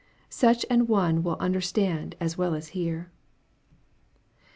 Such 0.31 0.65
an 0.67 0.87
one 0.87 1.21
will 1.21 1.35
understand 1.39 2.15
as 2.19 2.35
well 2.35 2.55
as 2.55 2.69
hear. 2.69 3.11